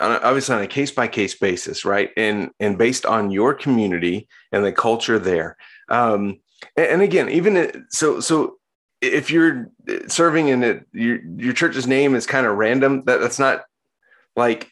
obviously 0.00 0.54
on 0.54 0.62
a 0.62 0.66
case 0.66 0.90
by 0.90 1.06
case 1.08 1.34
basis, 1.34 1.84
right? 1.84 2.10
And 2.16 2.50
and 2.60 2.76
based 2.76 3.06
on 3.06 3.30
your 3.30 3.54
community 3.54 4.28
and 4.52 4.64
the 4.64 4.72
culture 4.72 5.18
there. 5.18 5.56
Um, 5.88 6.40
and 6.76 7.02
again 7.02 7.28
even 7.28 7.86
so 7.90 8.20
so 8.20 8.56
if 9.04 9.30
you're 9.30 9.70
serving 10.08 10.48
in 10.48 10.62
it, 10.62 10.86
your 10.92 11.18
your 11.36 11.52
church's 11.52 11.86
name 11.86 12.14
is 12.14 12.26
kind 12.26 12.46
of 12.46 12.56
random. 12.56 13.04
That 13.04 13.20
that's 13.20 13.38
not 13.38 13.64
like 14.36 14.70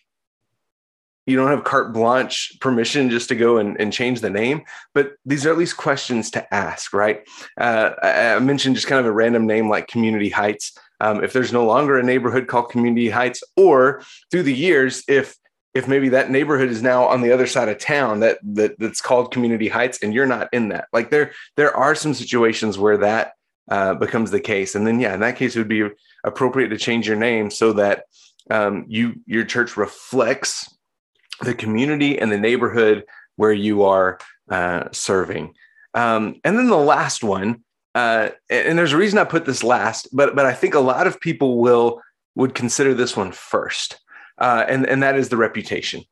you 1.27 1.37
don't 1.37 1.49
have 1.49 1.65
carte 1.65 1.93
blanche 1.93 2.57
permission 2.61 3.09
just 3.09 3.29
to 3.29 3.37
go 3.37 3.59
and, 3.59 3.81
and 3.81 3.93
change 3.93 4.21
the 4.21 4.31
name, 4.31 4.63
but 4.93 5.13
these 5.25 5.47
are 5.47 5.53
at 5.53 5.59
least 5.59 5.77
questions 5.77 6.33
to 6.33 6.53
ask, 6.53 6.93
right? 6.93 7.21
Uh, 7.57 7.91
I, 8.03 8.35
I, 8.35 8.39
mentioned 8.41 8.75
just 8.75 8.89
kind 8.89 8.99
of 8.99 9.07
a 9.07 9.13
random 9.13 9.47
name 9.47 9.69
like 9.69 9.87
Community 9.87 10.31
Heights. 10.31 10.77
Um, 10.99 11.23
if 11.23 11.33
there's 11.33 11.53
no 11.53 11.65
longer 11.65 11.97
a 11.97 12.03
neighborhood 12.03 12.49
called 12.49 12.71
Community 12.71 13.09
Heights, 13.09 13.43
or 13.57 14.03
through 14.33 14.43
the 14.43 14.55
years, 14.55 15.05
if 15.07 15.37
if 15.75 15.89
maybe 15.89 16.11
that 16.11 16.31
neighborhood 16.31 16.69
is 16.69 16.83
now 16.83 17.07
on 17.07 17.23
the 17.23 17.33
other 17.33 17.47
side 17.47 17.69
of 17.69 17.79
town 17.79 18.21
that, 18.21 18.39
that 18.43 18.79
that's 18.79 19.01
called 19.01 19.33
Community 19.33 19.69
Heights, 19.69 19.99
and 20.03 20.13
you're 20.13 20.27
not 20.27 20.49
in 20.53 20.69
that, 20.69 20.89
like 20.93 21.11
there 21.11 21.33
there 21.57 21.75
are 21.77 21.95
some 21.95 22.15
situations 22.15 22.79
where 22.79 22.99
that 22.99 23.33
uh, 23.71 23.95
becomes 23.95 24.31
the 24.31 24.41
case, 24.41 24.75
and 24.75 24.87
then 24.87 25.01
yeah, 25.01 25.15
in 25.15 25.21
that 25.21 25.37
case, 25.37 25.57
it 25.57 25.61
would 25.61 25.69
be 25.69 25.89
appropriate 26.25 26.69
to 26.69 26.79
change 26.79 27.07
your 27.07 27.17
name 27.17 27.51
so 27.51 27.73
that 27.73 28.05
um, 28.51 28.85
you 28.89 29.15
your 29.27 29.45
church 29.45 29.77
reflects 29.77 30.69
the 31.41 31.55
community 31.55 32.19
and 32.19 32.31
the 32.31 32.39
neighborhood 32.39 33.05
where 33.37 33.53
you 33.53 33.83
are 33.83 34.19
uh, 34.51 34.85
serving. 34.93 35.55
Um, 35.95 36.41
and 36.45 36.59
then 36.59 36.69
the 36.69 36.77
last 36.77 37.25
one, 37.25 37.65
uh, 37.95 38.31
and 38.49 38.79
there's 38.79 38.93
a 38.93 38.99
reason 38.99 39.19
I 39.19 39.25
put 39.25 39.45
this 39.45 39.65
last, 39.65 40.09
but 40.13 40.35
but 40.35 40.47
I 40.47 40.55
think 40.55 40.75
a 40.75 40.81
lot 40.81 41.07
of 41.07 41.21
people 41.21 41.59
will 41.59 42.01
would 42.35 42.55
consider 42.55 42.95
this 42.95 43.17
one 43.17 43.33
first, 43.33 44.01
uh, 44.43 44.67
and 44.69 44.87
and 44.87 45.03
that 45.03 45.17
is 45.17 45.29
the 45.29 45.37
reputation. 45.37 46.03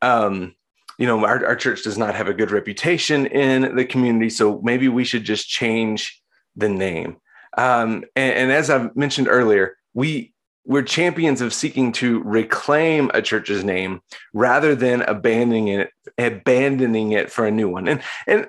Um, 0.00 0.54
you 0.96 1.06
know, 1.06 1.24
our, 1.24 1.44
our 1.44 1.56
church 1.56 1.82
does 1.82 1.98
not 1.98 2.14
have 2.14 2.28
a 2.28 2.34
good 2.34 2.50
reputation 2.50 3.26
in 3.26 3.74
the 3.74 3.84
community, 3.84 4.30
so 4.30 4.60
maybe 4.62 4.88
we 4.88 5.04
should 5.04 5.24
just 5.24 5.48
change 5.48 6.22
the 6.54 6.68
name. 6.68 7.16
Um, 7.58 8.04
and, 8.14 8.34
and 8.34 8.52
as 8.52 8.70
I've 8.70 8.94
mentioned 8.94 9.26
earlier, 9.28 9.76
we 9.92 10.32
we're 10.64 10.82
champions 10.82 11.40
of 11.40 11.52
seeking 11.52 11.90
to 11.90 12.22
reclaim 12.22 13.10
a 13.12 13.22
church's 13.22 13.64
name 13.64 14.02
rather 14.32 14.76
than 14.76 15.02
abandoning 15.02 15.68
it 15.68 15.90
abandoning 16.16 17.12
it 17.12 17.32
for 17.32 17.46
a 17.46 17.50
new 17.50 17.68
one 17.68 17.88
and 17.88 18.02
and 18.26 18.48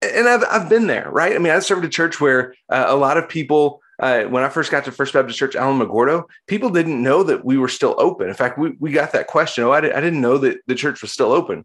and 0.00 0.28
I've, 0.28 0.44
I've 0.48 0.68
been 0.68 0.86
there 0.86 1.10
right 1.10 1.34
i 1.34 1.38
mean 1.38 1.52
i 1.52 1.58
served 1.58 1.84
a 1.84 1.88
church 1.88 2.20
where 2.20 2.54
uh, 2.70 2.86
a 2.86 2.94
lot 2.94 3.18
of 3.18 3.28
people 3.28 3.82
uh, 4.00 4.24
when 4.24 4.42
i 4.42 4.48
first 4.48 4.70
got 4.70 4.84
to 4.84 4.92
first 4.92 5.12
baptist 5.12 5.38
church 5.38 5.54
alamogordo 5.54 6.24
people 6.46 6.70
didn't 6.70 7.02
know 7.02 7.22
that 7.22 7.44
we 7.44 7.58
were 7.58 7.68
still 7.68 7.94
open 7.98 8.28
in 8.28 8.34
fact 8.34 8.58
we, 8.58 8.70
we 8.78 8.92
got 8.92 9.12
that 9.12 9.26
question 9.26 9.64
oh 9.64 9.72
I, 9.72 9.80
did, 9.80 9.92
I 9.92 10.00
didn't 10.00 10.20
know 10.20 10.38
that 10.38 10.58
the 10.66 10.74
church 10.74 11.02
was 11.02 11.12
still 11.12 11.32
open 11.32 11.64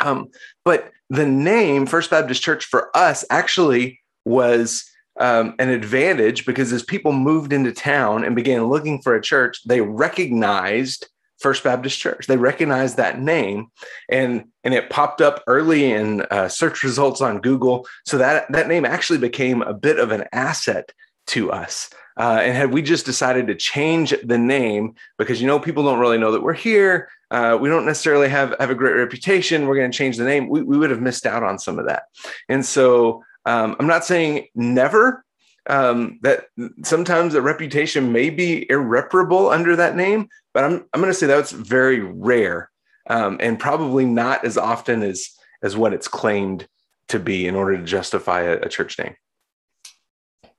um, 0.00 0.28
but 0.64 0.90
the 1.10 1.26
name 1.26 1.86
first 1.86 2.10
baptist 2.10 2.42
church 2.42 2.64
for 2.64 2.96
us 2.96 3.24
actually 3.30 4.00
was 4.24 4.90
um, 5.18 5.54
an 5.58 5.68
advantage 5.68 6.44
because 6.44 6.72
as 6.72 6.82
people 6.82 7.12
moved 7.12 7.52
into 7.52 7.72
town 7.72 8.24
and 8.24 8.36
began 8.36 8.64
looking 8.64 9.00
for 9.00 9.14
a 9.14 9.22
church, 9.22 9.62
they 9.64 9.80
recognized 9.80 11.08
First 11.38 11.64
Baptist 11.64 11.98
Church. 11.98 12.26
They 12.26 12.36
recognized 12.36 12.96
that 12.96 13.20
name, 13.20 13.66
and 14.08 14.44
and 14.64 14.72
it 14.72 14.88
popped 14.88 15.20
up 15.20 15.42
early 15.46 15.92
in 15.92 16.22
uh, 16.30 16.48
search 16.48 16.82
results 16.82 17.20
on 17.20 17.40
Google. 17.40 17.86
So 18.06 18.18
that 18.18 18.50
that 18.52 18.68
name 18.68 18.84
actually 18.84 19.18
became 19.18 19.62
a 19.62 19.74
bit 19.74 19.98
of 19.98 20.12
an 20.12 20.24
asset 20.32 20.92
to 21.26 21.52
us. 21.52 21.90
Uh, 22.18 22.40
and 22.42 22.56
had 22.56 22.72
we 22.72 22.80
just 22.80 23.04
decided 23.04 23.46
to 23.46 23.54
change 23.54 24.14
the 24.24 24.38
name 24.38 24.94
because 25.18 25.40
you 25.40 25.46
know 25.46 25.58
people 25.58 25.84
don't 25.84 25.98
really 25.98 26.16
know 26.16 26.32
that 26.32 26.42
we're 26.42 26.54
here, 26.54 27.10
uh, 27.30 27.58
we 27.60 27.68
don't 27.68 27.84
necessarily 27.84 28.28
have 28.28 28.54
have 28.58 28.70
a 28.70 28.74
great 28.74 28.96
reputation. 28.96 29.66
We're 29.66 29.76
going 29.76 29.90
to 29.90 29.96
change 29.96 30.16
the 30.16 30.24
name. 30.24 30.48
We, 30.48 30.62
we 30.62 30.78
would 30.78 30.90
have 30.90 31.02
missed 31.02 31.26
out 31.26 31.42
on 31.42 31.58
some 31.58 31.78
of 31.78 31.86
that. 31.86 32.04
And 32.48 32.64
so 32.64 33.22
um, 33.44 33.76
I'm 33.78 33.86
not 33.86 34.04
saying 34.04 34.48
never. 34.54 35.24
Um, 35.68 36.20
that 36.22 36.46
sometimes 36.84 37.34
a 37.34 37.42
reputation 37.42 38.12
may 38.12 38.30
be 38.30 38.70
irreparable 38.70 39.50
under 39.50 39.74
that 39.74 39.96
name, 39.96 40.28
but 40.54 40.62
I'm 40.62 40.86
I'm 40.92 41.00
going 41.00 41.12
to 41.12 41.14
say 41.14 41.26
that's 41.26 41.50
very 41.50 41.98
rare 41.98 42.70
um, 43.08 43.38
and 43.40 43.58
probably 43.58 44.04
not 44.04 44.44
as 44.44 44.56
often 44.56 45.02
as 45.02 45.30
as 45.62 45.76
what 45.76 45.92
it's 45.92 46.08
claimed 46.08 46.68
to 47.08 47.18
be 47.18 47.46
in 47.46 47.54
order 47.54 47.76
to 47.76 47.84
justify 47.84 48.42
a, 48.42 48.60
a 48.60 48.68
church 48.68 48.98
name. 48.98 49.16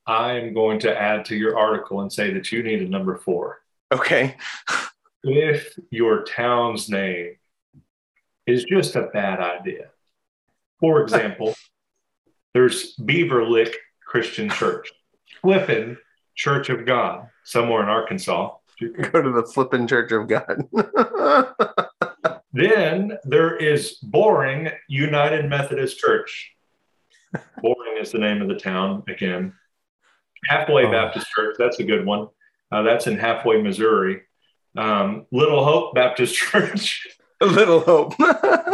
I'm 0.08 0.54
going 0.54 0.80
to 0.80 1.00
add 1.00 1.26
to 1.26 1.36
your 1.36 1.58
article 1.58 2.00
and 2.00 2.12
say 2.12 2.34
that 2.34 2.52
you 2.52 2.64
need 2.64 2.82
a 2.82 2.88
number 2.88 3.18
four. 3.18 3.60
Okay. 3.92 4.36
if 5.24 5.78
your 5.92 6.24
town's 6.24 6.90
name 6.90 7.36
is 8.46 8.64
just 8.64 8.96
a 8.96 9.10
bad 9.14 9.42
idea, 9.42 9.90
for 10.80 11.02
example, 11.02 11.54
there's 12.54 12.94
Beaver 12.94 13.46
Lick 13.46 13.76
Christian 14.06 14.50
Church, 14.50 14.90
Flippin 15.42 15.98
Church 16.36 16.70
of 16.70 16.86
God, 16.86 17.28
somewhere 17.44 17.84
in 17.84 17.90
Arkansas. 17.90 18.52
You 18.80 18.92
can 18.92 19.12
go 19.12 19.22
to 19.22 19.32
the 19.32 19.44
Flippin 19.44 19.88
Church 19.88 20.12
of 20.12 20.28
God. 20.28 20.64
then 22.54 23.18
there 23.26 23.58
is 23.58 23.96
Boring 24.04 24.70
United 24.88 25.50
Methodist 25.50 25.98
Church. 25.98 26.54
Boring 27.62 27.98
is 28.00 28.12
the 28.12 28.20
name 28.20 28.42
of 28.42 28.48
the 28.48 28.56
town 28.56 29.04
again. 29.10 29.54
Halfway 30.46 30.86
oh. 30.86 30.92
Baptist 30.92 31.28
Church, 31.30 31.56
that's 31.58 31.80
a 31.80 31.84
good 31.84 32.06
one. 32.06 32.28
Uh, 32.72 32.84
that's 32.84 33.08
in 33.08 33.18
Halfway, 33.18 33.62
Missouri. 33.62 34.22
Um, 34.78 35.26
Little 35.32 35.64
Hope 35.64 35.96
Baptist 35.96 36.36
Church. 36.52 37.08
Little 37.42 37.80
Hope. 37.82 38.18
that, 38.18 38.70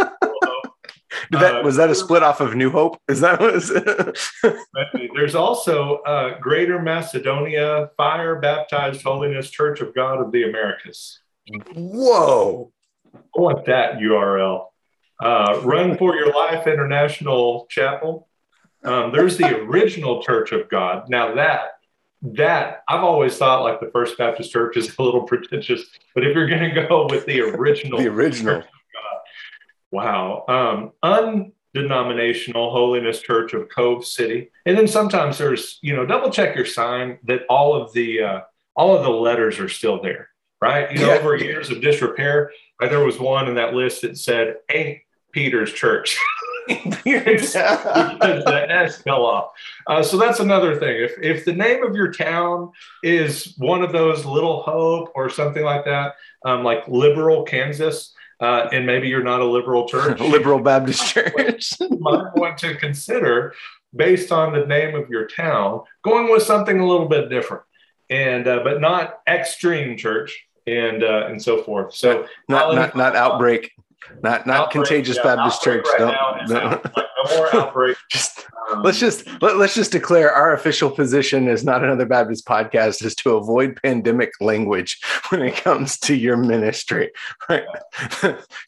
uh, 1.31 1.61
was 1.63 1.75
that 1.75 1.89
a 1.89 1.95
split 1.95 2.23
off 2.23 2.41
of 2.41 2.55
New 2.55 2.69
Hope? 2.69 2.99
Is 3.07 3.21
that 3.21 3.39
what 3.39 3.55
it 3.55 5.11
There's 5.15 5.35
also 5.35 5.97
uh, 5.97 6.39
Greater 6.39 6.81
Macedonia 6.81 7.89
Fire 7.97 8.39
Baptized 8.39 9.03
Holiness 9.03 9.49
Church 9.49 9.81
of 9.81 9.93
God 9.93 10.21
of 10.21 10.31
the 10.31 10.43
Americas. 10.43 11.19
Whoa! 11.75 12.71
I 13.13 13.19
want 13.35 13.65
that 13.65 13.95
URL. 13.95 14.65
Uh, 15.21 15.61
Run 15.63 15.97
for 15.97 16.15
Your 16.15 16.33
Life 16.33 16.67
International 16.67 17.67
Chapel. 17.69 18.27
Um, 18.85 19.11
there's 19.11 19.37
the 19.37 19.55
original 19.61 20.21
Church 20.21 20.51
of 20.51 20.69
God. 20.69 21.09
Now 21.09 21.35
that 21.35 21.73
that 22.23 22.83
I've 22.87 23.03
always 23.03 23.37
thought 23.37 23.63
like 23.63 23.79
the 23.79 23.91
First 23.91 24.17
Baptist 24.17 24.51
Church 24.51 24.77
is 24.77 24.95
a 24.97 25.01
little 25.01 25.23
pretentious, 25.27 25.83
but 26.15 26.25
if 26.25 26.35
you're 26.35 26.47
going 26.47 26.73
to 26.73 26.87
go 26.87 27.07
with 27.09 27.25
the 27.25 27.41
original, 27.41 27.99
the 27.99 28.07
original, 28.07 28.59
God, 28.59 28.65
Wow. 29.91 30.43
Um, 30.47 31.51
undenominational 31.75 32.71
Holiness 32.71 33.21
Church 33.21 33.53
of 33.53 33.69
Cove 33.69 34.05
City. 34.05 34.49
And 34.65 34.77
then 34.77 34.87
sometimes 34.87 35.37
there's, 35.37 35.77
you 35.81 35.95
know, 35.95 36.05
double 36.05 36.31
check 36.31 36.55
your 36.55 36.65
sign 36.65 37.19
that 37.25 37.41
all 37.47 37.75
of 37.75 37.93
the 37.93 38.21
uh, 38.21 38.39
all 38.75 38.95
of 38.95 39.03
the 39.03 39.11
letters 39.11 39.59
are 39.59 39.69
still 39.69 40.01
there, 40.01 40.29
right? 40.61 40.91
You 40.91 40.99
know, 40.99 41.13
yeah. 41.13 41.19
over 41.19 41.35
years 41.35 41.69
of 41.69 41.81
disrepair, 41.81 42.51
right, 42.81 42.89
there 42.89 43.05
was 43.05 43.19
one 43.19 43.47
in 43.47 43.55
that 43.55 43.75
list 43.75 44.01
that 44.01 44.17
said 44.17 44.55
Ain't 44.69 44.99
Peter's 45.31 45.71
Church. 45.71 46.17
because 46.67 47.53
the 47.53 48.65
S 48.69 49.01
fell 49.01 49.25
off. 49.25 49.51
Uh, 49.87 50.03
so 50.03 50.17
that's 50.17 50.39
another 50.39 50.79
thing. 50.79 51.03
If 51.03 51.13
if 51.21 51.45
the 51.45 51.53
name 51.53 51.83
of 51.83 51.95
your 51.95 52.11
town 52.11 52.71
is 53.01 53.53
one 53.57 53.83
of 53.83 53.91
those 53.91 54.25
Little 54.25 54.61
Hope 54.61 55.11
or 55.15 55.29
something 55.29 55.63
like 55.63 55.85
that, 55.85 56.15
um, 56.45 56.63
like 56.63 56.87
Liberal 56.87 57.43
Kansas, 57.43 58.13
uh, 58.39 58.67
and 58.71 58.85
maybe 58.85 59.07
you're 59.07 59.23
not 59.23 59.41
a 59.41 59.45
liberal 59.45 59.87
church, 59.87 60.19
liberal 60.21 60.59
Baptist 60.59 61.05
church, 61.07 61.73
you 61.79 61.97
might 61.99 62.35
want 62.35 62.57
to 62.59 62.75
consider, 62.75 63.53
based 63.95 64.31
on 64.31 64.53
the 64.53 64.65
name 64.65 64.95
of 64.95 65.09
your 65.09 65.27
town, 65.27 65.81
going 66.03 66.31
with 66.31 66.43
something 66.43 66.79
a 66.79 66.85
little 66.85 67.07
bit 67.07 67.29
different, 67.29 67.63
and 68.09 68.47
uh, 68.47 68.61
but 68.63 68.81
not 68.81 69.19
extreme 69.27 69.97
church 69.97 70.45
and 70.67 71.03
uh, 71.03 71.27
and 71.27 71.41
so 71.41 71.63
forth. 71.63 71.93
So 71.93 72.27
not 72.49 72.75
not, 72.75 72.95
not 72.95 73.15
outbreak. 73.15 73.71
Not 74.21 74.45
not 74.45 74.67
outbreak, 74.67 74.87
contagious 74.87 75.17
yeah, 75.17 75.35
Baptist 75.35 75.61
Church. 75.61 75.85
Right 75.85 75.99
don't, 75.99 76.47
don't. 76.47 76.95
Like 76.95 77.05
no 77.25 77.37
more 77.37 77.55
outbreak. 77.61 77.97
just 78.09 78.45
um, 78.71 78.83
let's 78.83 78.99
just 78.99 79.25
let, 79.41 79.57
let's 79.57 79.75
just 79.75 79.91
declare 79.91 80.31
our 80.31 80.53
official 80.53 80.89
position 80.89 81.47
is 81.47 81.63
not 81.63 81.83
another 81.83 82.05
Baptist 82.05 82.45
podcast 82.45 83.03
is 83.03 83.15
to 83.15 83.31
avoid 83.35 83.79
pandemic 83.81 84.31
language 84.39 85.01
when 85.29 85.41
it 85.41 85.55
comes 85.55 85.97
to 85.99 86.15
your 86.15 86.37
ministry. 86.37 87.11
Right? 87.49 87.65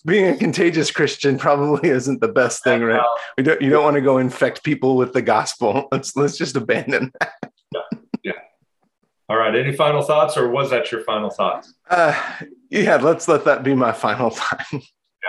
Being 0.05 0.27
a 0.27 0.37
contagious 0.37 0.91
Christian 0.91 1.37
probably 1.37 1.89
isn't 1.89 2.19
the 2.19 2.27
best 2.27 2.63
thing, 2.63 2.81
right? 2.81 3.01
We 3.37 3.43
don't 3.43 3.61
you 3.61 3.69
don't 3.69 3.83
want 3.83 3.95
to 3.95 4.01
go 4.01 4.17
infect 4.17 4.63
people 4.63 4.97
with 4.97 5.13
the 5.13 5.21
gospel. 5.21 5.87
Let's 5.91 6.15
let's 6.15 6.37
just 6.37 6.55
abandon 6.55 7.11
that. 7.19 7.51
Yeah. 7.73 7.81
yeah. 8.23 8.31
All 9.29 9.37
right. 9.37 9.55
Any 9.55 9.75
final 9.75 10.01
thoughts, 10.01 10.37
or 10.37 10.49
was 10.49 10.69
that 10.71 10.91
your 10.91 11.01
final 11.01 11.29
thoughts? 11.29 11.73
Uh, 11.89 12.19
yeah, 12.69 12.97
let's 12.97 13.27
let 13.27 13.45
that 13.45 13.63
be 13.63 13.73
my 13.73 13.91
final 13.91 14.29
thought. 14.29 14.65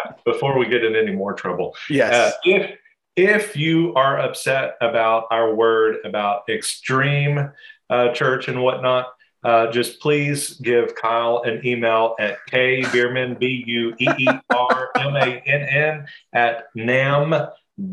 Yeah. 0.05 0.13
Before 0.25 0.59
we 0.59 0.67
get 0.67 0.85
in 0.85 0.95
any 0.95 1.13
more 1.13 1.33
trouble. 1.33 1.75
Yes. 1.89 2.15
Uh, 2.15 2.33
if 2.45 2.79
if 3.17 3.57
you 3.57 3.95
are 3.95 4.19
upset 4.19 4.77
about 4.81 5.27
our 5.31 5.55
word 5.55 5.97
about 6.05 6.43
extreme 6.49 7.51
uh, 7.89 8.13
church 8.13 8.49
and 8.49 8.63
whatnot, 8.63 9.07
uh, 9.43 9.71
just 9.71 10.01
please 10.01 10.55
give 10.55 10.95
Kyle 10.95 11.43
an 11.45 11.65
email 11.65 12.15
at 12.19 12.39
kbueermann, 12.51 13.39
B 13.39 13.65
U 13.67 13.95
E 13.99 14.09
E 14.19 14.29
R 14.51 14.91
M 14.97 15.17
A 15.17 15.43
N 15.47 15.63
N, 15.63 16.07
at 16.33 16.75
namb 16.77 17.51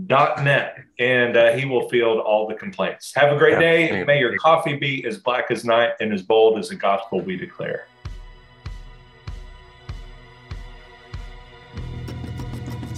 dot 0.08 0.42
net 0.44 0.78
and 1.00 1.36
uh, 1.36 1.52
he 1.52 1.66
will 1.66 1.90
field 1.90 2.20
all 2.20 2.48
the 2.48 2.54
complaints. 2.54 3.12
Have 3.16 3.34
a 3.34 3.38
great 3.38 3.60
day. 3.60 4.04
May 4.06 4.20
your 4.20 4.38
coffee 4.38 4.78
be 4.78 5.06
as 5.06 5.18
black 5.18 5.52
as 5.52 5.66
night 5.66 5.92
and 6.00 6.14
as 6.14 6.22
bold 6.22 6.58
as 6.58 6.70
the 6.70 6.76
gospel 6.76 7.20
we 7.20 7.36
declare. 7.36 7.88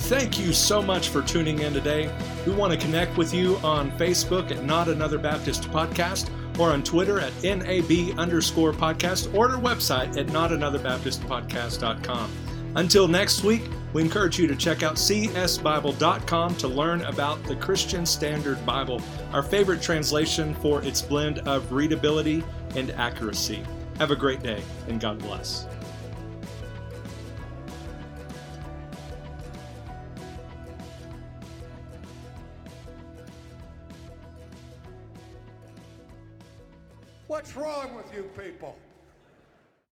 Thank 0.06 0.38
you 0.38 0.54
so 0.54 0.84
much 0.84 1.10
for 1.10 1.24
tuning 1.24 1.60
in 1.60 1.74
today. 1.74 2.16
We 2.46 2.54
want 2.54 2.72
to 2.72 2.78
connect 2.78 3.18
with 3.18 3.34
you 3.34 3.58
on 3.64 3.90
Facebook 3.94 4.52
at 4.52 4.64
Not 4.64 4.88
Another 4.88 5.18
Baptist 5.18 5.64
Podcast 5.72 6.30
or 6.60 6.72
on 6.72 6.84
Twitter 6.84 7.20
at 7.20 7.34
NAB 7.44 8.20
underscore 8.20 8.72
podcast 8.72 9.34
or 9.34 9.50
our 9.50 9.60
website 9.60 10.16
at 10.16 10.28
notanotherbaptistpodcast.com. 10.28 12.32
Until 12.76 13.08
next 13.08 13.44
week, 13.44 13.64
we 13.94 14.04
encourage 14.04 14.38
you 14.38 14.46
to 14.46 14.56
check 14.56 14.84
out 14.84 14.96
csbible.com 14.96 16.56
to 16.56 16.68
learn 16.68 17.02
about 17.02 17.44
the 17.46 17.56
Christian 17.56 18.06
Standard 18.06 18.64
Bible, 18.64 19.02
our 19.34 19.42
favorite 19.42 19.82
translation 19.82 20.54
for 20.56 20.84
its 20.84 21.02
blend 21.02 21.40
of 21.40 21.72
readability 21.72 22.44
and 22.76 22.92
accuracy. 22.92 23.64
Have 23.98 24.12
a 24.12 24.16
great 24.16 24.44
day 24.44 24.62
and 24.88 25.02
God 25.02 25.18
bless. 25.18 25.66